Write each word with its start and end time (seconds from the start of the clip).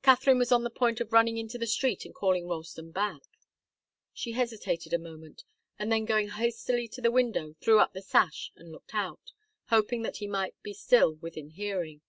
Katharine 0.00 0.38
was 0.38 0.50
on 0.50 0.64
the 0.64 0.70
point 0.70 0.98
of 0.98 1.12
running 1.12 1.36
into 1.36 1.58
the 1.58 1.66
street 1.66 2.06
and 2.06 2.14
calling 2.14 2.48
Ralston 2.48 2.90
back. 2.90 3.20
She 4.14 4.32
hesitated 4.32 4.94
a 4.94 4.98
moment, 4.98 5.44
and 5.78 5.92
then 5.92 6.06
going 6.06 6.28
hastily 6.30 6.88
to 6.88 7.02
the 7.02 7.10
window 7.10 7.54
threw 7.60 7.78
up 7.78 7.92
the 7.92 8.00
sash 8.00 8.50
and 8.56 8.72
looked 8.72 8.94
out, 8.94 9.32
hoping 9.66 10.00
that 10.04 10.16
he 10.16 10.26
might 10.26 10.54
be 10.62 10.72
still 10.72 11.16
within 11.16 11.50
hearing. 11.50 12.00